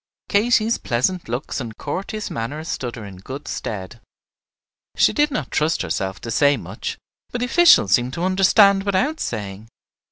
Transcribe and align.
Katy's 0.29 0.79
pleasant 0.79 1.29
looks 1.29 1.59
and 1.59 1.77
courteous 1.77 2.31
manner 2.31 2.63
stood 2.63 2.95
her 2.95 3.05
in 3.05 3.17
good 3.17 3.47
stead. 3.47 4.01
She 4.95 5.13
did 5.13 5.29
not 5.29 5.51
trust 5.51 5.83
herself 5.83 6.19
to 6.21 6.31
say 6.31 6.57
much; 6.57 6.97
but 7.29 7.37
the 7.37 7.45
officials 7.45 7.91
seemed 7.91 8.13
to 8.13 8.23
understand 8.23 8.81
without 8.81 9.19
saying. 9.19 9.67